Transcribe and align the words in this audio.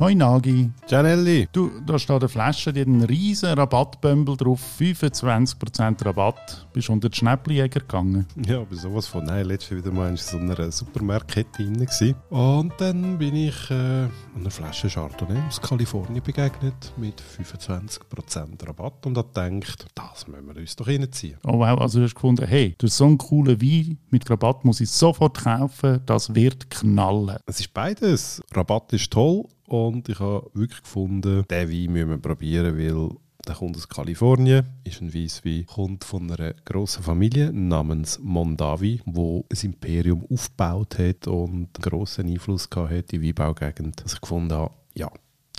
Hoi 0.00 0.14
Nagi. 0.14 0.70
Gianelli. 0.88 1.46
Du, 1.52 1.70
da 1.84 1.98
steht 1.98 2.16
eine 2.16 2.28
Flasche, 2.30 2.72
die 2.72 2.80
hat 2.80 2.86
einen 2.86 3.02
riesen 3.02 3.50
Rabattbömbel 3.50 4.34
drauf, 4.34 4.58
25% 4.78 6.06
Rabatt. 6.06 6.66
Bist 6.72 6.88
du 6.88 6.94
unter 6.94 7.10
die 7.10 7.18
Schnäppeljäger 7.18 7.80
gegangen? 7.80 8.24
Ja, 8.46 8.62
aber 8.62 8.74
sowas 8.76 9.06
von. 9.06 9.24
Nein, 9.24 9.44
letztes 9.44 9.76
Wieder 9.76 9.92
mal 9.92 10.08
in 10.08 10.16
so 10.16 10.38
einer 10.38 10.72
Supermarktkette 10.72 11.64
drin. 11.64 11.74
Gewesen. 11.74 12.14
Und 12.30 12.72
dann 12.78 13.18
bin 13.18 13.36
ich 13.36 13.70
äh, 13.70 13.74
einer 13.74 14.50
Flasche 14.50 14.88
Chardonnay 14.88 15.38
aus 15.46 15.60
Kalifornien 15.60 16.22
begegnet 16.24 16.94
mit 16.96 17.22
25% 17.38 18.66
Rabatt 18.66 19.04
und 19.04 19.18
habe 19.18 19.28
gedacht, 19.28 19.86
das 19.94 20.26
müssen 20.26 20.46
wir 20.46 20.56
uns 20.56 20.76
doch 20.76 20.88
reinziehen. 20.88 21.38
Oh 21.44 21.58
wow, 21.58 21.78
also 21.78 21.98
du 21.98 22.06
hast 22.06 22.14
gefunden, 22.14 22.46
hey, 22.46 22.74
durch 22.78 22.94
so 22.94 23.04
einen 23.04 23.18
coolen 23.18 23.60
Wein 23.60 23.98
mit 24.08 24.30
Rabatt 24.30 24.64
muss 24.64 24.80
ich 24.80 24.90
sofort 24.90 25.44
kaufen, 25.44 26.00
das 26.06 26.34
wird 26.34 26.70
knallen. 26.70 27.36
Es 27.44 27.60
ist 27.60 27.74
beides. 27.74 28.40
Rabatt 28.54 28.94
ist 28.94 29.12
toll 29.12 29.44
und 29.70 30.08
ich 30.08 30.18
habe 30.18 30.50
wirklich 30.52 30.82
gefunden, 30.82 31.44
diesen 31.48 31.70
Wein 31.70 31.92
müssen 31.92 32.10
wir 32.10 32.18
probieren, 32.18 32.76
weil 32.76 33.16
der 33.46 33.54
kommt 33.54 33.76
aus 33.76 33.88
Kalifornien, 33.88 34.66
ist 34.84 35.00
ein 35.00 35.14
Weisswein, 35.14 35.64
kommt 35.64 36.04
von 36.04 36.30
einer 36.30 36.54
grossen 36.64 37.02
Familie 37.02 37.52
namens 37.52 38.18
Mondavi, 38.18 39.00
wo 39.06 39.46
ein 39.50 39.58
Imperium 39.62 40.26
aufgebaut 40.30 40.98
hat 40.98 41.26
und 41.26 41.46
einen 41.46 41.68
grossen 41.80 42.28
Einfluss 42.28 42.68
gehabt 42.68 42.90
hat 42.90 43.12
in 43.12 43.22
die 43.22 43.28
Weinbaugegend. 43.28 44.04
Dass 44.04 44.14
ich 44.14 44.20
gefunden 44.20 44.52
habe, 44.52 44.74
ja, 44.94 45.10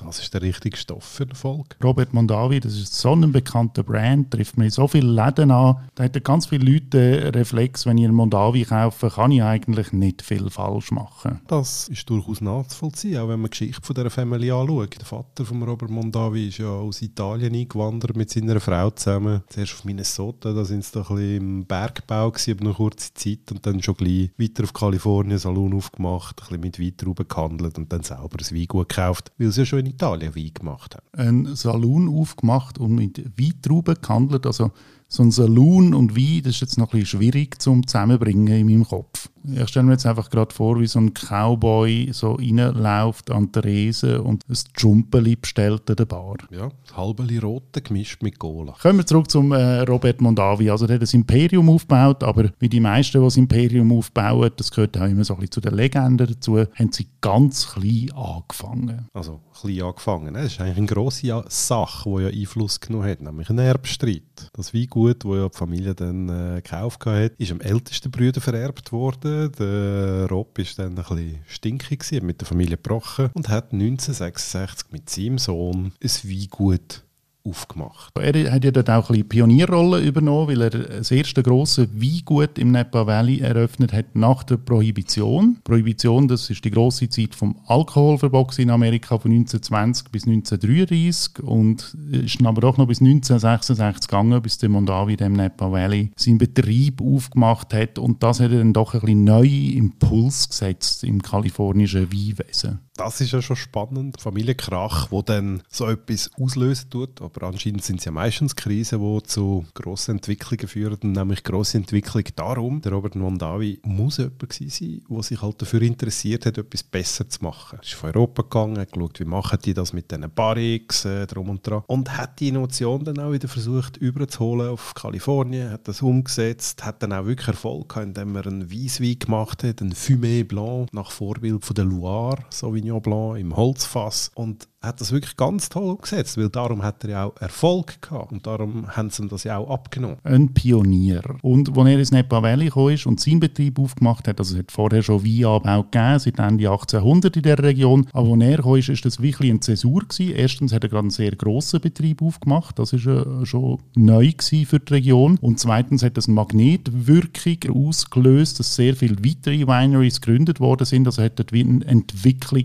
das 0.05 0.19
ist 0.19 0.33
der 0.33 0.41
richtige 0.41 0.77
Stoff 0.77 1.03
für 1.03 1.25
den 1.25 1.35
Volk. 1.35 1.77
Robert 1.83 2.13
Mondavi, 2.13 2.59
das 2.59 2.73
ist 2.73 2.93
so 2.93 3.13
ein 3.13 3.31
bekannter 3.31 3.83
Brand, 3.83 4.31
trifft 4.31 4.57
mir 4.57 4.65
in 4.65 4.71
so 4.71 4.87
viele 4.87 5.07
Läden 5.07 5.51
an. 5.51 5.77
Da 5.95 6.03
haben 6.03 6.23
ganz 6.23 6.47
viele 6.47 6.71
Leute 6.71 7.31
Reflex, 7.33 7.85
wenn 7.85 7.97
ich 7.97 8.05
einen 8.05 8.15
Mondavi 8.15 8.63
kaufe, 8.65 9.09
kann 9.09 9.31
ich 9.31 9.43
eigentlich 9.43 9.93
nicht 9.93 10.21
viel 10.21 10.49
falsch 10.49 10.91
machen. 10.91 11.41
Das 11.47 11.87
ist 11.87 12.09
durchaus 12.09 12.41
nachzuvollziehen, 12.41 13.19
auch 13.19 13.29
wenn 13.29 13.39
man 13.39 13.51
die 13.51 13.57
Geschichte 13.57 13.81
von 13.81 13.95
dieser 13.95 14.09
Familie 14.09 14.55
anschaut. 14.55 14.97
Der 14.97 15.05
Vater 15.05 15.45
von 15.45 15.63
Robert 15.63 15.89
Mondavi 15.89 16.47
ist 16.47 16.57
ja 16.57 16.69
aus 16.69 17.01
Italien 17.01 17.55
eingewandert 17.55 18.15
mit 18.15 18.29
seiner 18.29 18.59
Frau 18.59 18.89
zusammen. 18.89 19.43
Zuerst 19.47 19.73
auf 19.73 19.85
Minnesota, 19.85 20.53
da 20.53 20.65
sind 20.65 20.83
sie 20.83 20.93
doch 20.93 21.09
ein 21.09 21.15
bisschen 21.17 21.37
im 21.37 21.65
Bergbau 21.65 22.31
gewesen, 22.31 22.51
aber 22.51 22.63
noch 22.65 22.77
kurze 22.77 23.13
Zeit 23.13 23.51
und 23.51 23.65
dann 23.65 23.81
schon 23.81 23.95
gleich 23.95 24.31
weiter 24.37 24.63
auf 24.63 24.73
Kalifornien 24.73 25.37
Salon 25.37 25.73
aufgemacht, 25.73 26.41
ein 26.41 26.61
bisschen 26.61 26.61
mit 26.61 26.79
Weintrauben 26.79 27.27
gehandelt 27.27 27.77
und 27.77 27.91
dann 27.91 28.03
selber 28.03 28.37
ein 28.39 28.57
Weingut 28.57 28.89
gekauft, 28.89 29.31
weil 29.37 29.51
sie 29.51 29.61
ja 29.61 29.65
schon 29.65 29.85
in 29.85 29.90
Italien 29.91 30.35
Wein 30.35 30.51
gemacht 30.53 30.95
haben. 30.95 31.47
Ein 31.47 31.55
Saloon 31.55 32.09
aufgemacht 32.09 32.77
und 32.77 32.95
mit 32.95 33.23
Weintrauben 33.39 33.95
gehandelt. 34.01 34.45
Also 34.45 34.71
so 35.07 35.23
ein 35.23 35.31
Saloon 35.31 35.93
und 35.93 36.15
Wein, 36.15 36.41
das 36.43 36.55
ist 36.55 36.61
jetzt 36.61 36.77
noch 36.77 36.93
ein 36.93 36.99
bisschen 36.99 37.19
schwierig 37.19 37.61
zum 37.61 37.85
Zusammenbringen 37.85 38.47
in 38.47 38.65
meinem 38.65 38.87
Kopf. 38.87 39.29
Ich 39.43 39.69
stelle 39.69 39.85
mir 39.85 39.93
jetzt 39.93 40.05
einfach 40.05 40.29
gerade 40.29 40.53
vor, 40.53 40.79
wie 40.79 40.87
so 40.87 40.99
ein 40.99 41.13
Cowboy 41.13 42.09
so 42.13 42.33
reinläuft 42.33 43.31
an 43.31 43.51
der 43.51 43.63
Rese 43.63 44.21
und 44.21 44.43
ein 44.47 44.57
Jumpeli 44.77 45.35
bestellt 45.35 45.89
an 45.89 45.95
der 45.95 46.05
Bar. 46.05 46.37
Ja, 46.51 46.69
das 46.85 46.95
halbe 46.95 47.23
Rote 47.41 47.81
gemischt 47.81 48.21
mit 48.21 48.37
Cola. 48.37 48.75
Kommen 48.81 48.99
wir 48.99 49.05
zurück 49.05 49.29
zum 49.29 49.51
äh, 49.51 49.81
Robert 49.81 50.21
Mondavi. 50.21 50.69
Also 50.69 50.85
der 50.85 50.95
hat 50.95 51.01
das 51.01 51.13
Imperium 51.13 51.69
aufgebaut, 51.69 52.23
aber 52.23 52.51
wie 52.59 52.69
die 52.69 52.79
meisten, 52.79 53.19
die 53.19 53.23
das 53.23 53.37
Imperium 53.37 53.91
aufbauen, 53.91 54.51
das 54.55 54.71
gehört 54.71 54.97
auch 54.97 55.05
immer 55.05 55.23
so 55.23 55.33
ein 55.33 55.39
bisschen 55.39 55.51
zu 55.53 55.61
den 55.61 55.73
Legenden 55.73 56.27
dazu, 56.27 56.59
haben 56.59 56.91
sie 56.91 57.07
ganz 57.21 57.73
klein 57.73 58.11
angefangen. 58.13 59.07
Also 59.13 59.39
klein 59.59 59.81
angefangen. 59.81 60.33
Das 60.33 60.45
ist 60.45 60.61
eigentlich 60.61 60.77
eine 60.77 60.87
grosse 60.87 61.43
Sache, 61.47 62.09
die 62.09 62.23
ja 62.23 62.27
Einfluss 62.29 62.79
genommen 62.79 63.09
hat, 63.09 63.21
nämlich 63.21 63.49
ein 63.49 63.57
Erbstreit. 63.57 64.49
Das 64.53 64.73
Weingut, 64.73 65.23
das 65.23 65.31
ja 65.31 65.49
die 65.49 65.57
Familie 65.57 65.95
dann 65.95 66.29
äh, 66.29 66.61
gekauft 66.61 67.05
hat, 67.05 67.33
ist 67.37 67.51
am 67.51 67.61
ältesten 67.61 68.11
Brüder 68.11 68.41
vererbt 68.41 68.91
worden. 68.91 69.30
Der 69.31 70.27
Rob 70.29 70.57
war 70.57 70.65
dann 70.77 70.89
ein 70.89 70.95
bisschen 70.95 71.39
stinkig, 71.47 72.21
mit 72.21 72.41
der 72.41 72.47
Familie 72.47 72.77
gebrochen 72.77 73.29
und 73.33 73.49
hat 73.49 73.71
1966 73.71 74.91
mit 74.91 75.09
seinem 75.09 75.37
Sohn 75.37 75.93
ein 76.01 76.09
Weingut 76.29 77.03
aufgemacht. 77.43 78.17
Er 78.17 78.51
hat 78.51 78.63
ja 78.63 78.71
dort 78.71 78.89
auch 78.89 79.09
ein 79.09 79.13
bisschen 79.13 79.29
Pionierrolle 79.29 80.01
übernommen, 80.01 80.47
weil 80.47 80.61
er 80.61 80.69
das 80.69 81.11
erste 81.11 81.43
grosse 81.43 81.89
Weingut 81.93 82.57
im 82.57 82.71
Napa 82.71 83.07
Valley 83.07 83.39
eröffnet 83.39 83.93
hat 83.93 84.15
nach 84.15 84.43
der 84.43 84.57
Prohibition. 84.57 85.57
Prohibition, 85.63 86.27
das 86.27 86.49
ist 86.49 86.63
die 86.63 86.71
grosse 86.71 87.09
Zeit 87.09 87.35
vom 87.35 87.55
Alkoholverbot 87.67 88.59
in 88.59 88.69
Amerika 88.69 89.17
von 89.17 89.31
1920 89.31 90.09
bis 90.11 90.27
1933 90.27 91.43
und 91.43 91.95
ist 92.11 92.45
aber 92.45 92.61
doch 92.61 92.77
noch 92.77 92.87
bis 92.87 93.01
1966 93.01 94.07
gegangen, 94.07 94.41
bis 94.41 94.57
der 94.57 94.69
Mondavi 94.69 95.15
im 95.15 95.33
Napa 95.33 95.71
Valley 95.71 96.11
seinen 96.15 96.37
Betrieb 96.37 97.01
aufgemacht 97.01 97.73
hat 97.73 97.99
und 97.99 98.23
das 98.23 98.39
hat 98.39 98.51
dann 98.51 98.73
doch 98.73 98.93
ein 98.93 99.01
bisschen 99.01 99.23
neuen 99.23 99.73
Impuls 99.73 100.49
gesetzt 100.49 101.03
im 101.03 101.21
kalifornischen 101.21 102.11
Weinwesen. 102.11 102.79
Das 102.97 103.21
ist 103.21 103.31
ja 103.31 103.41
schon 103.41 103.55
spannend. 103.55 104.19
Familienkrach, 104.19 105.11
wo 105.11 105.21
dann 105.21 105.63
so 105.69 105.87
etwas 105.87 106.29
auslösen 106.39 106.89
tut. 106.89 107.21
Aber 107.21 107.47
anscheinend 107.47 107.83
sind 107.83 107.99
es 107.99 108.05
ja 108.05 108.11
meistens 108.11 108.55
Krisen, 108.55 108.99
die 109.01 109.23
zu 109.23 109.65
grossen 109.73 110.17
Entwicklungen 110.17 110.67
führen, 110.67 111.11
nämlich 111.13 111.43
grosse 111.43 111.77
Entwicklung 111.77 112.25
darum. 112.35 112.81
Der 112.81 112.91
Robert 112.91 113.15
Mondavi 113.15 113.79
muss 113.83 114.17
jemand 114.17 114.53
sein, 114.53 115.01
der 115.09 115.23
sich 115.23 115.41
halt 115.41 115.61
dafür 115.61 115.81
interessiert 115.81 116.45
hat, 116.45 116.57
etwas 116.57 116.83
besser 116.83 117.29
zu 117.29 117.43
machen. 117.43 117.79
Er 117.79 117.83
ist 117.83 117.93
von 117.93 118.09
Europa 118.09 118.43
gegangen, 118.43 118.77
hat 118.77 118.91
geschaut, 118.91 119.19
wie 119.19 119.25
machen 119.25 119.59
die 119.63 119.73
das 119.73 119.93
mit 119.93 120.11
diesen 120.11 120.29
Barrix, 120.29 121.05
äh, 121.05 121.25
drum 121.27 121.49
und 121.49 121.65
dran. 121.65 121.83
Und 121.87 122.15
hat 122.17 122.39
die 122.39 122.49
Innovation 122.49 123.05
dann 123.05 123.19
auch 123.19 123.31
wieder 123.31 123.47
versucht 123.47 123.97
überzuholen 123.97 124.69
auf 124.69 124.93
Kalifornien, 124.93 125.71
hat 125.71 125.87
das 125.87 126.01
umgesetzt, 126.01 126.83
hat 126.83 127.01
dann 127.01 127.13
auch 127.13 127.25
wirklich 127.25 127.47
Erfolg 127.47 127.89
gehabt, 127.89 128.07
indem 128.07 128.35
er 128.35 128.47
einen 128.47 128.71
Weisswein 128.71 129.17
gemacht 129.17 129.63
hat, 129.63 129.81
einen 129.81 129.93
Fumé 129.93 130.43
Blanc, 130.43 130.93
nach 130.93 131.11
Vorbild 131.11 131.63
von 131.65 131.73
der 131.73 131.85
Loire, 131.85 132.43
so 132.49 132.75
wie 132.75 132.81
Sauvignon 132.91 133.01
Blanc 133.01 133.39
im 133.39 133.55
Holzfass 133.55 134.31
und 134.35 134.67
hat 134.81 134.99
das 134.99 135.11
wirklich 135.11 135.37
ganz 135.37 135.69
toll 135.69 135.91
umgesetzt, 135.91 136.37
weil 136.37 136.49
darum 136.49 136.81
hat 136.81 137.03
er 137.03 137.09
ja 137.11 137.25
auch 137.25 137.37
Erfolg 137.39 138.01
gehabt 138.01 138.31
und 138.31 138.47
darum 138.47 138.87
haben 138.95 139.11
sie 139.11 139.21
ihm 139.21 139.29
das 139.29 139.43
ja 139.43 139.57
auch 139.57 139.69
abgenommen. 139.69 140.17
Ein 140.23 140.53
Pionier. 140.53 141.21
Und 141.43 141.77
als 141.77 141.87
er 141.87 141.99
ins 141.99 142.11
Napa 142.11 142.41
Valley 142.41 142.65
gekommen 142.65 142.95
ist 142.95 143.05
und 143.05 143.19
seinen 143.19 143.39
Betrieb 143.39 143.77
aufgemacht 143.77 144.27
hat, 144.27 144.39
also 144.39 144.55
es 144.55 144.59
hat 144.59 144.71
vorher 144.71 145.03
schon 145.03 145.23
Weinanbau 145.23 145.83
gegeben, 145.83 146.19
seit 146.19 146.39
Ende 146.39 146.69
1800 146.69 147.35
in 147.37 147.43
der 147.43 147.59
Region, 147.59 148.07
aber 148.11 148.31
als 148.31 148.41
er 148.41 148.57
gekommen 148.57 148.79
ist, 148.79 148.89
ist 148.89 149.05
das 149.05 149.21
wirklich 149.21 149.51
eine 149.51 149.59
Zäsur 149.59 150.01
gewesen. 150.01 150.35
Erstens 150.35 150.73
hat 150.73 150.83
er 150.83 150.89
gerade 150.89 151.01
einen 151.01 151.11
sehr 151.11 151.35
grossen 151.35 151.79
Betrieb 151.79 152.23
aufgemacht, 152.23 152.79
das 152.79 152.91
ist 152.93 153.05
äh, 153.05 153.45
schon 153.45 153.79
neu 153.95 154.31
für 154.39 154.79
die 154.79 154.93
Region 154.93 155.37
und 155.41 155.59
zweitens 155.59 156.01
hat 156.03 156.17
das 156.17 156.27
eine 156.27 156.35
Magnetwirkung 156.35 157.87
ausgelöst, 157.87 158.59
dass 158.59 158.75
sehr 158.75 158.95
viele 158.95 159.17
weitere 159.23 159.67
Wineries 159.67 160.21
gegründet 160.21 160.59
worden 160.59 160.85
sind, 160.85 161.05
also 161.05 161.21
hat 161.21 161.37
dort 161.37 161.51
wie 161.51 161.63
eine 161.63 162.03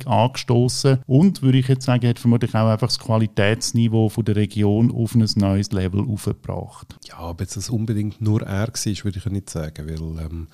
Angestoßen 0.07 1.01
und 1.07 1.43
würde 1.43 1.59
ich 1.59 1.69
jetzt 1.69 1.87
sagen, 1.87 2.09
hat 2.09 2.19
vermutlich 2.19 2.55
auch 2.55 2.69
einfach 2.69 2.89
das 2.89 2.99
Qualitätsniveau 2.99 4.09
von 4.09 4.25
der 4.25 4.37
Region 4.37 4.91
auf 4.93 5.15
ein 5.15 5.27
neues 5.37 5.73
Level 5.73 6.01
aufgebracht. 6.01 6.97
Ja, 7.07 7.19
aber 7.19 7.43
jetzt 7.45 7.57
das 7.57 7.71
unbedingt 7.71 8.21
nur 8.21 8.43
er 8.43 8.69
war, 8.69 9.05
würde 9.05 9.19
ich 9.19 9.27
nicht 9.27 9.51
sagen, 9.51 9.89
weil 9.89 10.25
ähm, 10.25 10.49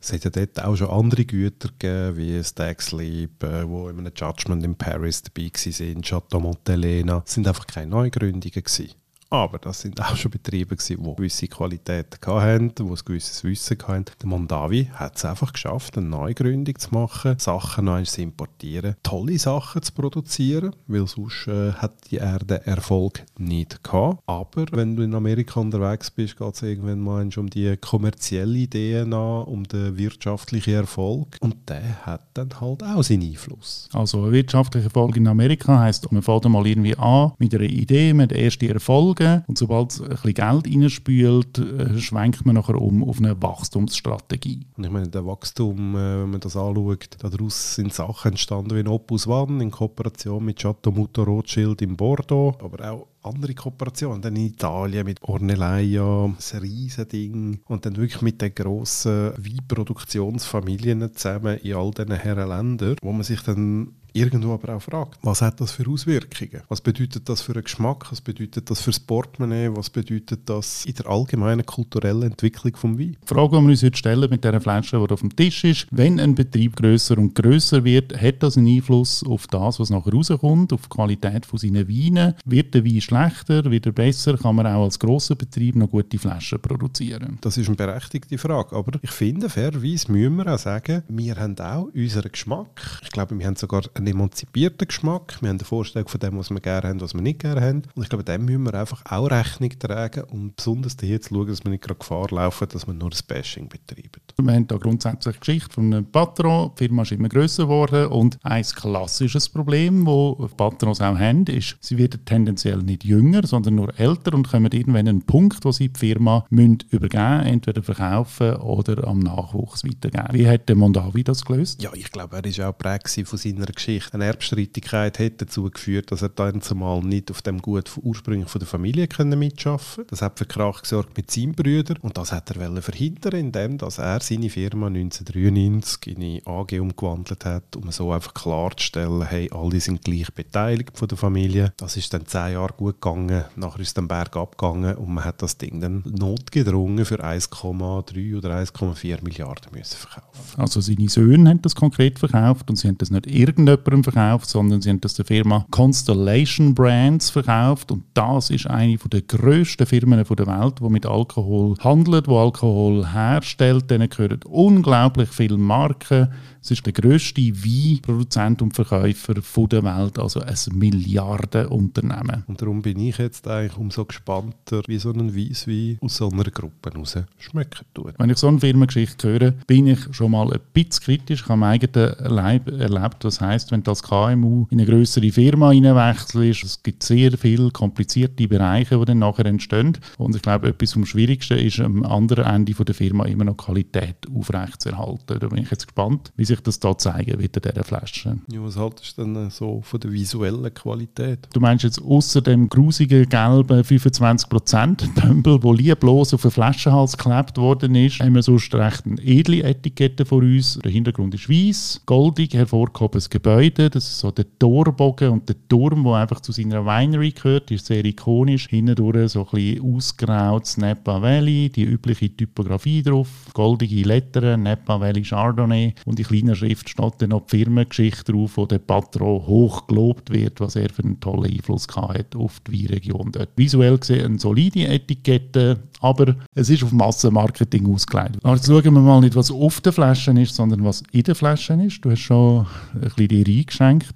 es 0.00 0.12
hat 0.12 0.24
ja 0.24 0.30
dort 0.30 0.62
auch 0.62 0.76
schon 0.76 0.90
andere 0.90 1.24
Güter 1.24 1.68
gegeben, 1.78 2.16
wie 2.16 2.42
Stag 2.44 2.82
Sleep, 2.82 3.42
äh, 3.42 3.68
wo 3.68 3.88
in 3.88 3.98
einem 3.98 4.12
Judgment 4.14 4.64
in 4.64 4.74
Paris 4.74 5.22
dabei 5.22 5.50
waren, 5.50 6.02
Chateau 6.02 6.40
Montelena. 6.40 7.20
Das 7.20 7.34
sind 7.34 7.46
einfach 7.46 7.66
keine 7.66 7.90
Neugründungen 7.90 8.40
gewesen. 8.40 8.90
Aber 9.32 9.60
das 9.60 9.80
sind 9.80 10.00
auch 10.00 10.16
schon 10.16 10.32
Betriebe, 10.32 10.76
die 10.76 10.96
gewisse 10.96 11.46
Qualität 11.46 12.18
hatten, 12.26 12.74
die 12.74 12.82
ein 12.82 12.94
gewisses 13.04 13.44
Wissen 13.44 13.78
hatten. 13.86 14.06
Der 14.20 14.28
Mondavi 14.28 14.90
hat 14.92 15.16
es 15.16 15.24
einfach 15.24 15.52
geschafft, 15.52 15.96
eine 15.96 16.08
Neugründung 16.08 16.76
zu 16.76 16.92
machen, 16.92 17.38
Sachen 17.38 17.84
neu 17.84 18.02
zu 18.02 18.22
importieren, 18.22 18.96
tolle 19.04 19.38
Sachen 19.38 19.82
zu 19.82 19.92
produzieren, 19.92 20.74
weil 20.88 21.06
sonst 21.06 21.46
äh, 21.46 21.72
hat 21.74 22.10
die 22.10 22.16
Erde 22.16 22.66
Erfolg 22.66 23.24
nicht 23.38 23.84
gehabt. 23.84 24.20
Aber 24.26 24.66
wenn 24.72 24.96
du 24.96 25.04
in 25.04 25.14
Amerika 25.14 25.60
unterwegs 25.60 26.10
bist, 26.10 26.36
geht 26.36 26.54
es 26.54 26.62
irgendwann 26.62 26.98
mal 26.98 27.28
um 27.36 27.48
die 27.48 27.76
kommerzielle 27.76 28.58
Ideen 28.58 29.14
an, 29.14 29.44
um 29.44 29.62
den 29.62 29.96
wirtschaftlichen 29.96 30.74
Erfolg. 30.74 31.36
Und 31.40 31.68
der 31.68 32.04
hat 32.04 32.22
dann 32.34 32.60
halt 32.60 32.82
auch 32.82 33.02
seinen 33.04 33.22
Einfluss. 33.22 33.88
Also 33.92 34.24
ein 34.24 34.32
wirtschaftlicher 34.32 34.86
Erfolg 34.86 35.16
in 35.16 35.28
Amerika 35.28 35.78
heisst, 35.78 36.10
man 36.10 36.22
fängt 36.22 36.48
mal 36.48 36.66
irgendwie 36.66 36.96
an 36.96 37.32
mit 37.38 37.54
einer 37.54 37.62
Idee, 37.62 38.12
mit 38.12 38.32
ersten 38.32 38.68
Erfolg 38.68 39.19
Folgen. 39.20 39.44
Und 39.46 39.58
sobald 39.58 40.00
ein 40.00 40.08
bisschen 40.08 40.34
Geld 40.34 40.66
reinspült, 40.66 41.58
äh, 41.58 41.98
schwenkt 41.98 42.44
man 42.46 42.54
nachher 42.54 42.80
um 42.80 43.04
auf 43.04 43.18
eine 43.18 43.40
Wachstumsstrategie. 43.40 44.66
Und 44.76 44.84
ich 44.84 44.90
meine, 44.90 45.08
der 45.08 45.26
Wachstum, 45.26 45.94
äh, 45.94 46.22
wenn 46.22 46.30
man 46.30 46.40
das 46.40 46.56
anschaut, 46.56 47.16
daraus 47.18 47.74
sind 47.74 47.92
Sachen 47.92 48.32
entstanden 48.32 48.76
wie 48.76 48.88
Opus 48.88 49.26
One 49.26 49.62
in 49.62 49.70
Kooperation 49.70 50.44
mit 50.44 50.58
Chateau 50.58 50.90
Mouton 50.90 51.24
Rothschild 51.24 51.82
in 51.82 51.96
Bordeaux, 51.96 52.56
aber 52.62 52.90
auch 52.90 53.06
andere 53.22 53.54
Kooperationen. 53.54 54.22
Dann 54.22 54.36
in 54.36 54.46
Italien 54.46 55.04
mit 55.04 55.22
Ornellaia, 55.22 56.24
ein 56.24 56.58
riesen 56.60 57.08
Ding. 57.08 57.60
Und 57.66 57.84
dann 57.84 57.96
wirklich 57.96 58.22
mit 58.22 58.40
den 58.40 58.54
grossen 58.54 59.32
Weinproduktionsfamilien 59.36 61.14
zusammen 61.14 61.58
in 61.58 61.74
all 61.74 61.90
diesen 61.90 62.12
Herrenländern, 62.12 62.96
wo 63.02 63.12
man 63.12 63.22
sich 63.22 63.42
dann 63.42 63.92
irgendwo 64.12 64.54
aber 64.54 64.76
auch 64.76 64.82
fragt, 64.82 65.18
was 65.22 65.42
hat 65.42 65.60
das 65.60 65.72
für 65.72 65.88
Auswirkungen? 65.88 66.62
Was 66.68 66.80
bedeutet 66.80 67.28
das 67.28 67.42
für 67.42 67.52
den 67.52 67.64
Geschmack? 67.64 68.06
Was 68.10 68.20
bedeutet 68.20 68.70
das 68.70 68.80
für 68.80 68.90
das 68.90 69.00
Portemonnaie? 69.00 69.70
Was 69.74 69.90
bedeutet 69.90 70.48
das 70.48 70.84
in 70.84 70.94
der 70.94 71.06
allgemeinen 71.06 71.64
kulturellen 71.64 72.22
Entwicklung 72.22 72.76
vom 72.76 72.98
Wein? 72.98 73.16
Die 73.22 73.26
Frage, 73.26 73.56
die 73.56 73.62
wir 73.62 73.70
uns 73.70 73.82
heute 73.82 73.96
stellen 73.96 74.30
mit 74.30 74.44
dieser 74.44 74.60
Flasche, 74.60 74.98
die 74.98 75.12
auf 75.12 75.20
dem 75.20 75.34
Tisch 75.34 75.64
ist, 75.64 75.86
wenn 75.90 76.20
ein 76.20 76.34
Betrieb 76.34 76.76
grösser 76.76 77.18
und 77.18 77.34
grösser 77.34 77.84
wird, 77.84 78.20
hat 78.20 78.42
das 78.42 78.56
einen 78.56 78.68
Einfluss 78.68 79.22
auf 79.24 79.46
das, 79.46 79.80
was 79.80 79.90
nachher 79.90 80.12
rauskommt, 80.12 80.72
auf 80.72 80.82
die 80.82 80.88
Qualität 80.88 81.46
von 81.46 81.58
seinen 81.58 81.88
Weinen? 81.88 82.34
Wird 82.44 82.74
der 82.74 82.84
Wein 82.84 83.00
schlechter? 83.00 83.70
Wird 83.70 83.86
er 83.86 83.92
besser? 83.92 84.36
Kann 84.36 84.56
man 84.56 84.66
auch 84.66 84.84
als 84.84 84.98
grosser 84.98 85.34
Betrieb 85.34 85.76
noch 85.76 85.90
gute 85.90 86.18
Flaschen 86.18 86.60
produzieren? 86.60 87.38
Das 87.40 87.56
ist 87.56 87.68
eine 87.68 87.76
berechtigte 87.76 88.38
Frage, 88.38 88.74
aber 88.76 88.98
ich 89.02 89.10
finde, 89.10 89.48
fairerweise 89.48 90.10
müssen 90.10 90.36
wir 90.36 90.52
auch 90.52 90.58
sagen, 90.58 91.02
wir 91.08 91.36
haben 91.36 91.58
auch 91.58 91.88
unseren 91.94 92.30
Geschmack. 92.30 93.00
Ich 93.02 93.10
glaube, 93.10 93.38
wir 93.38 93.46
haben 93.46 93.56
sogar 93.56 93.82
einen 94.00 94.14
emanzipierten 94.14 94.88
Geschmack. 94.88 95.36
Wir 95.40 95.50
haben 95.50 95.58
eine 95.58 95.64
Vorstellung 95.64 96.08
von 96.08 96.20
dem, 96.20 96.38
was 96.38 96.50
wir 96.50 96.60
gerne 96.60 96.88
haben, 96.88 97.00
was 97.00 97.14
wir 97.14 97.22
nicht 97.22 97.40
gerne 97.40 97.60
haben. 97.60 97.82
Und 97.94 98.02
ich 98.02 98.08
glaube, 98.08 98.24
dem 98.24 98.44
müssen 98.44 98.64
wir 98.64 98.74
einfach 98.74 99.02
auch 99.04 99.30
Rechnung 99.30 99.70
tragen 99.78 100.24
und 100.24 100.56
besonders 100.56 100.96
hier 101.00 101.20
zu 101.20 101.34
schauen, 101.34 101.46
dass 101.48 101.64
wir 101.64 101.70
nicht 101.70 101.82
gerade 101.84 101.98
Gefahr 101.98 102.28
laufen, 102.30 102.68
dass 102.72 102.86
wir 102.86 102.94
nur 102.94 103.10
das 103.10 103.22
Bashing 103.22 103.68
betreiben. 103.68 104.20
Wir 104.36 104.52
haben 104.52 104.66
da 104.66 104.76
grundsätzlich 104.76 105.36
die 105.36 105.40
Geschichte 105.40 105.74
von 105.74 105.92
einem 105.92 106.06
Patron. 106.06 106.72
Die 106.74 106.84
Firma 106.84 107.02
ist 107.02 107.12
immer 107.12 107.28
grösser 107.28 107.64
geworden 107.64 108.06
und 108.06 108.38
ein 108.42 108.64
klassisches 108.64 109.48
Problem, 109.48 110.04
das 110.04 110.54
Patrons 110.54 111.00
auch 111.00 111.18
haben, 111.18 111.44
ist, 111.46 111.76
sie 111.80 111.98
werden 111.98 112.24
tendenziell 112.24 112.78
nicht 112.78 113.04
jünger, 113.04 113.46
sondern 113.46 113.74
nur 113.74 113.98
älter 113.98 114.34
und 114.34 114.48
kommen 114.48 114.72
irgendwann 114.72 115.00
an 115.00 115.08
einen 115.08 115.22
Punkt, 115.22 115.64
wo 115.64 115.72
sie 115.72 115.88
die 115.88 115.98
Firma 115.98 116.46
müssen 116.50 116.78
übergeben 116.90 117.40
entweder 117.40 117.82
verkaufen 117.82 118.56
oder 118.56 119.06
am 119.06 119.18
Nachwuchs 119.18 119.84
weitergeben. 119.84 120.28
Wie 120.32 120.48
hat 120.48 120.68
der 120.68 120.76
Mondavi 120.76 121.24
das 121.24 121.44
gelöst? 121.44 121.82
Ja, 121.82 121.90
ich 121.94 122.10
glaube, 122.10 122.36
er 122.36 122.44
ist 122.44 122.60
auch 122.60 122.76
prägt 122.76 123.10
von 123.10 123.38
seiner 123.38 123.66
Geschichte 123.66 123.89
Geschichte, 123.90 124.14
eine 124.14 124.26
Erbstreitigkeit 124.26 125.18
hat 125.18 125.40
dazu 125.42 125.64
geführt, 125.64 126.12
dass 126.12 126.22
er 126.22 126.28
dann 126.28 126.62
zumal 126.62 127.00
nicht 127.00 127.30
auf 127.30 127.42
dem 127.42 127.60
Gut 127.60 127.90
ursprünglich 128.00 128.48
von 128.48 128.60
der 128.60 128.68
Familie 128.68 129.08
können 129.08 129.38
mitschaffen 129.38 130.04
Das 130.08 130.22
hat 130.22 130.38
für 130.38 130.44
Krach 130.44 130.82
gesorgt 130.82 131.16
mit 131.16 131.30
seinem 131.30 131.54
Brüder 131.54 131.96
und 132.02 132.16
das 132.16 132.30
hat 132.30 132.50
er 132.50 132.82
verhindern, 132.82 133.34
indem 133.34 133.78
dass 133.78 133.98
er 133.98 134.20
seine 134.20 134.48
Firma 134.48 134.86
1993 134.86 136.16
in 136.16 136.22
eine 136.22 136.46
AG 136.46 136.78
umgewandelt 136.80 137.44
hat, 137.44 137.74
um 137.74 137.90
so 137.90 138.12
einfach 138.12 138.32
klarzustellen, 138.32 139.26
hey, 139.26 139.50
alle 139.52 139.80
sind 139.80 140.04
gleich 140.04 140.32
beteiligt 140.32 140.96
von 140.96 141.08
der 141.08 141.18
Familie. 141.18 141.72
Das 141.76 141.96
ist 141.96 142.14
dann 142.14 142.26
zehn 142.26 142.52
Jahre 142.52 142.74
gut 142.76 143.00
gegangen, 143.00 143.44
nachher 143.56 143.80
ist 143.80 143.98
dann 143.98 144.06
Berg 144.06 144.36
abgegangen 144.36 144.94
und 144.96 145.12
man 145.12 145.24
hat 145.24 145.42
das 145.42 145.58
Ding 145.58 145.80
dann 145.80 146.04
notgedrungen 146.06 147.04
für 147.04 147.24
1,3 147.24 148.36
oder 148.36 148.56
1,4 148.56 149.24
Milliarden 149.24 149.72
müssen 149.72 149.96
verkaufen. 149.96 150.60
Also 150.60 150.80
seine 150.80 151.08
Söhne 151.08 151.50
haben 151.50 151.62
das 151.62 151.74
konkret 151.74 152.18
verkauft 152.20 152.70
und 152.70 152.76
sie 152.76 152.86
haben 152.86 152.98
das 152.98 153.10
nicht 153.10 153.26
irgendjemand 153.26 153.79
jemandem 153.84 154.12
verkauft, 154.12 154.48
sondern 154.48 154.80
sie 154.80 154.90
haben 154.90 155.00
das 155.00 155.14
der 155.14 155.24
Firma 155.24 155.66
Constellation 155.70 156.74
Brands 156.74 157.30
verkauft 157.30 157.92
und 157.92 158.04
das 158.14 158.50
ist 158.50 158.66
eine 158.66 158.96
der 158.96 159.22
grössten 159.22 159.86
Firmen 159.86 160.24
der 160.24 160.46
Welt, 160.46 160.74
die 160.80 160.88
mit 160.88 161.06
Alkohol 161.06 161.76
handelt, 161.80 162.28
wo 162.28 162.38
Alkohol 162.38 163.06
herstellt. 163.12 163.90
Denen 163.90 164.08
gehören 164.08 164.40
unglaublich 164.44 165.28
viele 165.30 165.58
Marken 165.58 166.28
es 166.62 166.70
ist 166.70 166.84
der 166.84 166.92
grösste 166.92 167.40
Weinproduzent 167.40 168.60
und 168.60 168.74
Verkäufer 168.74 169.34
der 169.34 169.82
Welt, 169.82 170.18
also 170.18 170.40
ein 170.40 170.54
Milliardenunternehmen. 170.72 172.44
Und 172.46 172.60
darum 172.60 172.82
bin 172.82 172.98
ich 173.00 173.16
jetzt 173.16 173.48
eigentlich 173.48 173.78
umso 173.78 174.04
gespannter, 174.04 174.82
wie 174.86 174.98
so 174.98 175.10
ein 175.10 175.34
Weisswein 175.34 175.96
aus 176.02 176.16
so 176.16 176.28
einer 176.28 176.44
Gruppe 176.44 176.92
raus 176.94 177.16
schmecken 177.38 177.86
tut. 177.94 178.14
Wenn 178.18 178.28
ich 178.28 178.36
so 178.36 178.48
eine 178.48 178.60
Firmengeschichte 178.60 179.28
höre, 179.28 179.50
bin 179.66 179.86
ich 179.86 180.00
schon 180.14 180.32
mal 180.32 180.52
ein 180.52 180.60
bisschen 180.74 181.02
kritisch. 181.02 181.40
Ich 181.40 181.44
habe 181.44 181.54
am 181.54 181.62
eigenen 181.62 182.14
Leib 182.24 182.68
erlebt, 182.68 183.24
was 183.24 183.40
heisst, 183.40 183.69
wenn 183.70 183.82
du 183.82 183.90
als 183.90 184.02
KMU 184.02 184.66
in 184.70 184.80
eine 184.80 184.90
größere 184.90 185.30
Firma 185.30 185.68
reinwechselst. 185.68 186.64
Es 186.64 186.82
gibt 186.82 187.02
sehr 187.02 187.32
viele 187.32 187.70
komplizierte 187.70 188.48
Bereiche, 188.48 188.98
die 188.98 189.04
dann 189.04 189.18
nachher 189.18 189.46
entstehen. 189.46 189.98
Und 190.18 190.36
ich 190.36 190.42
glaube, 190.42 190.68
etwas 190.68 190.92
vom 190.92 191.06
Schwierigsten 191.06 191.58
ist, 191.58 191.80
am 191.80 192.04
anderen 192.04 192.44
Ende 192.44 192.72
der 192.72 192.94
Firma 192.94 193.24
immer 193.26 193.44
noch 193.44 193.56
Qualität 193.56 194.16
aufrechtzuerhalten. 194.34 195.38
Da 195.38 195.48
bin 195.48 195.62
ich 195.62 195.70
jetzt 195.70 195.86
gespannt, 195.86 196.32
wie 196.36 196.44
sich 196.44 196.60
das 196.60 196.80
da 196.80 196.96
zeigen 196.96 197.38
wird 197.38 197.56
in 197.56 197.62
dieser 197.62 197.84
Flasche. 197.84 198.38
Ja, 198.50 198.62
was 198.62 198.76
haltest 198.76 199.18
du 199.18 199.24
denn 199.24 199.50
so 199.50 199.80
von 199.82 200.00
der 200.00 200.12
visuellen 200.12 200.72
Qualität? 200.72 201.48
Du 201.52 201.60
meinst 201.60 201.84
jetzt 201.84 202.00
außer 202.02 202.40
dem 202.40 202.68
grusigen 202.68 203.28
gelben 203.28 203.80
25% 203.82 205.14
Pömpel, 205.14 205.62
wo 205.62 205.72
lieblos 205.72 206.34
auf 206.34 206.42
den 206.42 206.50
Flaschenhals 206.50 207.16
geklebt 207.16 207.58
worden 207.58 207.94
ist, 207.94 208.20
haben 208.20 208.34
wir 208.34 208.42
sonst 208.42 208.74
recht 208.74 209.06
eine 209.06 209.20
edle 209.22 209.62
Etikette 209.62 210.24
vor 210.24 210.38
uns. 210.38 210.78
Der 210.82 210.90
Hintergrund 210.90 211.34
ist 211.34 211.48
weiß, 211.48 212.02
goldig 212.06 212.54
hervorgehobenes 212.54 213.30
Gebäude. 213.30 213.59
Das 213.68 214.04
ist 214.04 214.20
so 214.20 214.30
der 214.30 214.46
Torbogen 214.58 215.28
und 215.28 215.46
der 215.46 215.56
Turm, 215.68 216.04
der 216.04 216.14
einfach 216.14 216.40
zu 216.40 216.50
seiner 216.50 216.86
Winery 216.86 217.32
gehört, 217.32 217.70
ist 217.70 217.84
sehr 217.84 218.02
ikonisch. 218.06 218.68
Hindurch 218.68 219.32
so 219.32 219.40
ein 219.40 219.50
bisschen 219.50 219.96
ausgerautes 219.96 220.78
Napa 220.78 221.20
Valley, 221.20 221.68
die 221.68 221.84
übliche 221.84 222.34
Typografie 222.34 223.02
drauf, 223.02 223.28
goldige 223.52 224.02
Lettern, 224.08 224.62
Napa 224.62 224.98
Valley 224.98 225.22
Chardonnay 225.22 225.92
und 226.06 226.18
die 226.18 226.22
kleiner 226.22 226.54
Schrift 226.54 226.88
steht 226.88 227.14
dann 227.18 227.30
noch 227.30 227.44
die 227.46 227.58
Firmengeschichte 227.58 228.32
drauf, 228.32 228.56
wo 228.56 228.64
der 228.64 228.78
Patron 228.78 229.46
hoch 229.46 229.86
gelobt 229.86 230.30
wird, 230.30 230.58
was 230.60 230.76
er 230.76 230.88
für 230.88 231.04
einen 231.04 231.20
tollen 231.20 231.52
Einfluss 231.52 231.86
hat 231.94 232.34
auf 232.34 232.60
die 232.60 232.88
Weinregion 232.88 233.30
dort. 233.30 233.50
Visuell 233.56 233.98
gesehen 233.98 234.24
eine 234.24 234.38
solide 234.38 234.88
Etikette, 234.88 235.80
aber 236.00 236.36
es 236.54 236.70
ist 236.70 236.82
auf 236.82 236.92
Massenmarketing 236.92 237.92
ausgelegt. 237.92 238.38
Aber 238.42 238.56
jetzt 238.56 238.66
schauen 238.66 238.84
wir 238.84 238.90
mal 238.90 239.20
nicht, 239.20 239.36
was 239.36 239.50
auf 239.50 239.80
den 239.80 239.92
Flaschen 239.92 240.36
ist, 240.36 240.54
sondern 240.54 240.84
was 240.84 241.02
in 241.12 241.22
den 241.22 241.34
Flaschen 241.34 241.80
ist. 241.80 242.04
Du 242.04 242.10
hast 242.10 242.20
schon 242.20 242.66
ein 242.94 243.00
bisschen 243.00 243.44
dir 243.44 243.64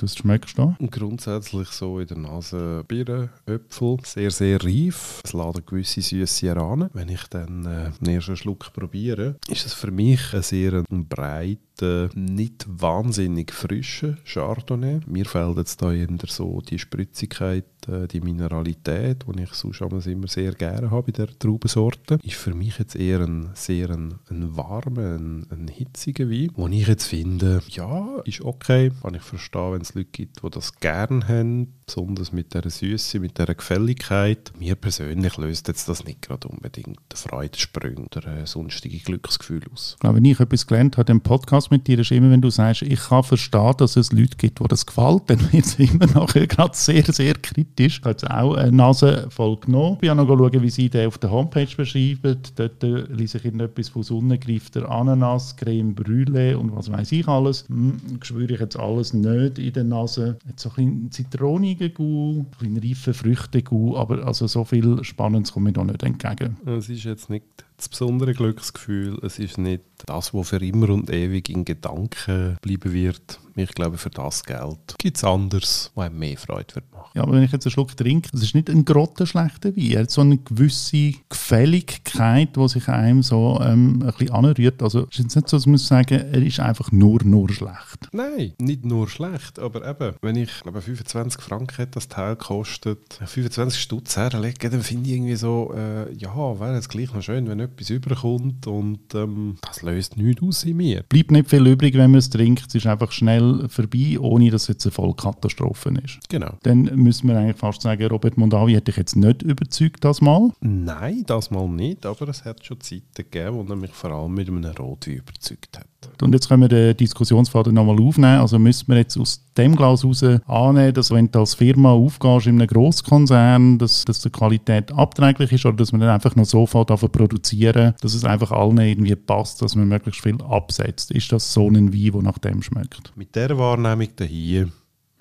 was 0.00 0.16
schmeckst 0.16 0.58
du? 0.58 0.74
Grundsätzlich 0.90 1.68
so 1.68 2.00
in 2.00 2.06
der 2.06 2.18
Nase 2.18 2.84
Birnen, 2.86 3.30
Äpfel, 3.46 3.98
sehr, 4.04 4.30
sehr 4.30 4.62
reif. 4.62 5.20
Es 5.24 5.32
laden 5.32 5.62
gewisse 5.66 6.02
Süße 6.02 6.46
heran. 6.46 6.88
Wenn 6.92 7.08
ich 7.08 7.24
dann 7.28 7.66
äh, 7.66 7.90
den 8.00 8.14
ersten 8.14 8.36
Schluck 8.36 8.72
probiere, 8.72 9.36
ist 9.48 9.66
es 9.66 9.74
für 9.74 9.90
mich 9.90 10.32
ein 10.32 10.42
sehr 10.42 10.82
breit 10.88 11.58
äh, 11.82 12.08
nicht 12.14 12.66
wahnsinnig 12.68 13.52
frischen 13.52 14.18
Chardonnay. 14.24 15.00
Mir 15.06 15.24
fehlt 15.24 15.56
jetzt 15.56 15.82
da 15.82 15.92
eher 15.92 16.08
so 16.26 16.60
die 16.60 16.78
Spritzigkeit, 16.78 17.64
äh, 17.88 18.06
die 18.06 18.20
Mineralität, 18.20 19.24
die 19.26 19.42
ich 19.42 19.54
sonst 19.54 19.80
immer 20.06 20.28
sehr 20.28 20.52
gerne 20.52 20.90
habe 20.90 21.10
bei 21.10 21.12
der 21.12 21.38
Traubensorte. 21.74 22.18
Ist 22.22 22.36
für 22.36 22.54
mich 22.54 22.78
jetzt 22.78 22.96
eher 22.96 23.20
ein 23.20 23.50
sehr 23.54 23.90
ein, 23.90 24.14
ein 24.30 24.56
warmer, 24.56 25.16
ein, 25.16 25.46
ein 25.50 25.68
hitziger 25.68 26.30
Wein, 26.30 26.50
wo 26.54 26.68
ich 26.68 26.86
jetzt 26.86 27.06
finde, 27.06 27.62
ja, 27.68 28.20
ist 28.24 28.42
okay. 28.42 28.92
Kann 29.02 29.14
ich 29.14 29.22
verstehen, 29.22 29.72
wenn 29.72 29.82
es 29.82 29.94
Leute 29.94 30.10
gibt, 30.12 30.42
die 30.42 30.50
das 30.50 30.76
gerne 30.76 31.26
haben, 31.26 31.74
besonders 31.86 32.32
mit 32.32 32.54
dieser 32.54 32.70
Süße, 32.70 33.20
mit 33.20 33.38
dieser 33.38 33.54
Gefälligkeit. 33.54 34.52
Mir 34.58 34.74
persönlich 34.74 35.36
löst 35.36 35.68
jetzt 35.68 35.88
das 35.88 36.04
nicht 36.04 36.22
gerade 36.22 36.48
unbedingt 36.48 36.98
Freudensprünge 37.14 38.02
oder 38.02 38.26
äh, 38.26 38.46
sonstige 38.46 38.98
Glücksgefühle 38.98 39.66
aus. 39.72 39.96
Glaube, 40.00 40.16
wenn 40.16 40.24
ich 40.24 40.40
etwas 40.40 40.66
gelernt 40.66 40.96
habe 40.96 41.12
im 41.12 41.20
Podcast 41.20 41.70
mit 41.70 41.86
dir, 41.86 41.98
ist 41.98 42.10
immer, 42.10 42.30
wenn 42.30 42.40
du 42.40 42.50
sagst, 42.50 42.82
ich 42.82 43.00
kann 43.00 43.24
verstehen, 43.24 43.74
dass 43.78 43.96
es 43.96 44.12
Leute 44.12 44.36
gibt, 44.36 44.60
die 44.60 44.68
das 44.68 44.86
gefällt, 44.86 45.22
dann 45.26 45.52
wird 45.52 45.64
es 45.64 45.74
immer 45.78 46.06
nachher 46.06 46.46
gerade 46.46 46.76
sehr, 46.76 47.04
sehr 47.04 47.34
kritisch. 47.34 47.98
Ich 47.98 48.00
habe 48.00 48.10
jetzt 48.10 48.30
auch 48.30 48.54
eine 48.54 48.72
Nase 48.72 49.26
voll 49.30 49.56
genommen. 49.58 49.98
Ich 50.00 50.08
habe 50.08 50.24
noch 50.24 50.28
schauen, 50.28 50.62
wie 50.62 50.70
sie 50.70 50.88
den 50.88 51.06
auf 51.06 51.18
der 51.18 51.30
Homepage 51.30 51.63
beschreiben. 51.70 52.38
Dort 52.56 52.84
äh, 52.84 53.04
lese 53.12 53.38
ich 53.38 53.44
etwas 53.44 53.88
von 53.88 54.02
sonnengreifter 54.02 54.88
Ananas, 54.90 55.56
Creme 55.56 55.94
Brûlée 55.94 56.54
und 56.54 56.74
was 56.74 56.90
weiß 56.90 57.12
ich 57.12 57.26
alles. 57.28 57.68
Hm, 57.68 57.96
spüre 58.22 58.54
ich 58.54 58.60
jetzt 58.60 58.78
alles 58.78 59.12
nicht 59.12 59.58
in 59.58 59.72
der 59.72 59.84
Nase. 59.84 60.38
Jetzt 60.46 60.62
so 60.62 60.70
ein 60.76 61.08
bisschen 61.10 61.10
Zitrone 61.10 61.76
Gau, 61.90 62.46
ein 62.60 62.76
reife 62.78 63.14
Früchte 63.14 63.62
aber 63.94 64.26
also 64.26 64.46
so 64.46 64.64
viel 64.64 65.02
Spannendes 65.02 65.52
kommt 65.52 65.66
mir 65.66 65.72
da 65.72 65.84
nicht 65.84 66.02
entgegen. 66.02 66.56
Es 66.66 66.88
ist 66.88 67.04
jetzt 67.04 67.30
nicht 67.30 67.44
das 67.76 67.88
besondere 67.88 68.34
Glücksgefühl, 68.34 69.18
es 69.22 69.38
ist 69.38 69.58
nicht 69.58 69.82
das, 70.06 70.34
was 70.34 70.50
für 70.50 70.64
immer 70.64 70.90
und 70.90 71.10
ewig 71.10 71.48
in 71.48 71.64
Gedanken 71.64 72.56
bleiben 72.60 72.92
wird. 72.92 73.40
Ich 73.56 73.70
glaube, 73.70 73.98
für 73.98 74.10
das 74.10 74.42
Geld 74.42 74.96
gibt 74.98 75.16
es 75.16 75.22
anderes, 75.22 75.92
was 75.94 76.06
einem 76.06 76.18
mehr 76.18 76.36
Freude 76.36 76.74
wird 76.74 76.92
machen. 76.92 77.10
Ja, 77.14 77.22
aber 77.22 77.34
wenn 77.34 77.44
ich 77.44 77.52
jetzt 77.52 77.64
einen 77.66 77.70
Schluck 77.70 77.96
trinke, 77.96 78.28
das 78.32 78.42
ist 78.42 78.54
nicht 78.54 78.68
ein 78.68 78.84
grottenschlechter 78.84 79.76
Wein. 79.76 79.90
Er 79.92 80.02
hat 80.02 80.10
so 80.10 80.22
eine 80.22 80.38
gewisse 80.38 81.12
Gefälligkeit, 81.28 82.56
die 82.56 82.68
sich 82.68 82.88
einem 82.88 83.22
so 83.22 83.60
ähm, 83.62 84.02
ein 84.02 84.12
bisschen 84.18 84.30
anrührt. 84.32 84.82
Also 84.82 85.04
es 85.04 85.18
ist 85.18 85.24
jetzt 85.24 85.36
nicht 85.36 85.48
so, 85.48 85.56
dass 85.56 85.66
man 85.66 85.78
sagen 85.78 86.20
er 86.32 86.42
ist 86.42 86.58
einfach 86.58 86.90
nur, 86.90 87.22
nur 87.22 87.48
schlecht. 87.50 88.08
Nein, 88.10 88.54
nicht 88.58 88.84
nur 88.84 89.08
schlecht, 89.08 89.60
aber 89.60 89.88
eben, 89.88 90.16
wenn 90.20 90.34
ich 90.34 90.50
glaube 90.62 90.82
25 90.82 91.40
Franken 91.40 91.76
hätte 91.76 91.92
das 91.92 92.08
Teil 92.08 92.34
kostet, 92.34 93.20
25 93.24 93.80
Stutz 93.80 94.16
herlegen, 94.16 94.72
dann 94.72 94.82
finde 94.82 95.10
ich 95.10 95.16
irgendwie 95.16 95.36
so, 95.36 95.72
äh, 95.76 96.12
ja, 96.12 96.34
wäre 96.58 96.76
es 96.76 96.88
gleich 96.88 97.12
noch 97.14 97.22
schön, 97.22 97.48
wenn 97.48 97.60
etwas 97.64 97.90
überkommt 97.90 98.66
und 98.66 99.14
ähm, 99.14 99.56
das 99.66 99.82
löst 99.82 100.16
nichts 100.16 100.42
aus 100.42 100.64
in 100.64 100.76
mir. 100.76 101.02
Bleibt 101.08 101.30
nicht 101.30 101.50
viel 101.50 101.66
übrig, 101.66 101.94
wenn 101.94 102.10
man 102.10 102.18
es 102.18 102.30
trinkt. 102.30 102.66
Es 102.68 102.74
ist 102.74 102.86
einfach 102.86 103.12
schnell 103.12 103.68
vorbei, 103.68 104.18
ohne 104.18 104.50
dass 104.50 104.62
es 104.62 104.68
jetzt 104.68 104.86
eine 104.86 104.92
Vollkatastrophe 104.92 105.94
ist. 106.04 106.20
Genau. 106.28 106.54
Dann 106.62 106.84
müssen 106.94 107.28
wir 107.28 107.36
eigentlich 107.36 107.56
fast 107.56 107.82
sagen, 107.82 108.06
Robert 108.06 108.36
Mondavi 108.36 108.72
hätte 108.72 108.86
dich 108.86 108.96
jetzt 108.96 109.16
nicht 109.16 109.42
überzeugt 109.42 110.04
das 110.04 110.20
Mal. 110.20 110.50
Nein, 110.60 111.24
das 111.26 111.50
mal 111.50 111.68
nicht, 111.68 112.06
aber 112.06 112.28
es 112.28 112.44
hat 112.44 112.64
schon 112.64 112.80
Zeiten 112.80 113.04
gegeben, 113.14 113.56
wo 113.56 113.72
er 113.72 113.76
mich 113.76 113.92
vor 113.92 114.10
allem 114.10 114.34
mit 114.34 114.48
einem 114.48 114.64
Rotwein 114.64 115.16
überzeugt 115.16 115.78
hat. 115.78 116.22
Und 116.22 116.32
jetzt 116.32 116.48
können 116.48 116.62
wir 116.62 116.68
den 116.68 116.96
Diskussionsfaden 116.96 117.74
nochmal 117.74 118.00
aufnehmen. 118.00 118.40
Also 118.40 118.58
müssen 118.58 118.88
wir 118.88 118.96
jetzt 118.96 119.16
aus 119.16 119.43
dem 119.56 119.76
Glas 119.76 120.02
heraus 120.02 120.22
annehmen, 120.46 120.94
dass 120.94 121.10
wenn 121.10 121.30
du 121.30 121.40
als 121.40 121.54
Firma 121.54 121.92
aufgehst 121.92 122.46
in 122.46 122.60
einem 122.60 122.66
Grosskonzern, 122.66 123.78
dass, 123.78 124.04
dass 124.04 124.20
die 124.20 124.30
Qualität 124.30 124.92
abträglich 124.92 125.52
ist 125.52 125.66
oder 125.66 125.76
dass 125.76 125.92
man 125.92 126.00
dann 126.00 126.10
einfach 126.10 126.36
noch 126.36 126.44
so 126.44 126.66
viel 126.66 126.84
davon 126.84 127.10
produzieren, 127.10 127.94
dass 128.00 128.14
es 128.14 128.24
einfach 128.24 128.50
allen 128.50 128.78
irgendwie 128.78 129.16
passt, 129.16 129.62
dass 129.62 129.76
man 129.76 129.88
möglichst 129.88 130.22
viel 130.22 130.40
absetzt. 130.42 131.10
Ist 131.10 131.32
das 131.32 131.52
so 131.52 131.68
ein 131.68 131.92
Wein, 131.92 132.12
der 132.12 132.22
nach 132.22 132.38
dem 132.38 132.62
schmeckt? 132.62 133.12
Mit 133.16 133.34
der 133.36 133.56
Wahrnehmung 133.56 134.08
hier 134.18 134.68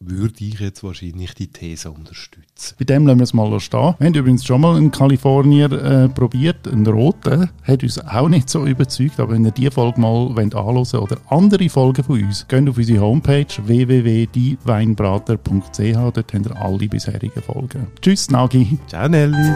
würde 0.05 0.36
ich 0.39 0.60
jetzt 0.60 0.83
wahrscheinlich 0.83 1.33
die 1.33 1.48
These 1.48 1.89
unterstützen. 1.91 2.75
Bei 2.77 2.86
dem 2.86 3.07
lassen 3.07 3.19
wir 3.19 3.24
es 3.24 3.33
mal 3.33 3.60
stehen. 3.60 3.95
Wir 4.00 4.07
haben 4.07 4.13
übrigens 4.13 4.45
schon 4.45 4.62
mal 4.62 4.77
einen 4.77 4.91
Kalifornier 4.91 5.72
äh, 5.72 6.07
probiert, 6.10 6.67
einen 6.67 6.86
roten. 6.88 7.50
Hat 7.63 7.83
uns 7.83 8.00
auch 8.00 8.29
nicht 8.29 8.50
so 8.50 8.65
überzeugt, 8.65 9.19
aber 9.19 9.33
wenn 9.33 9.45
ihr 9.45 9.51
diese 9.51 9.72
Folge 9.72 10.00
mal 10.00 10.33
wollt 10.36 10.55
anhören 10.55 11.00
oder 11.00 11.17
andere 11.29 11.67
Folgen 11.69 12.03
von 12.03 12.24
uns, 12.24 12.48
geht 12.48 12.69
auf 12.69 12.77
unsere 12.77 13.01
Homepage 13.01 13.48
www.dieweinbrater.ch. 13.65 15.77
Dort 15.77 16.17
habt 16.17 16.33
ihr 16.33 16.62
alle 16.62 16.88
bisherigen 16.88 17.41
Folgen. 17.41 17.88
Tschüss, 18.01 18.29
Nagi. 18.29 18.77
Ciao, 18.88 19.10
Nelly. 19.10 19.53